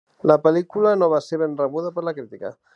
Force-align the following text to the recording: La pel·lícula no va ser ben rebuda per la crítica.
La 0.29 0.37
pel·lícula 0.45 0.93
no 1.03 1.11
va 1.13 1.21
ser 1.27 1.41
ben 1.43 1.55
rebuda 1.61 1.95
per 1.99 2.09
la 2.09 2.19
crítica. 2.21 2.55